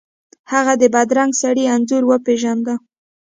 هغه 0.53 0.73
د 0.81 0.83
بدرنګه 0.95 1.39
سړي 1.41 1.63
انځور 1.75 2.03
وپیژنده. 2.07 2.75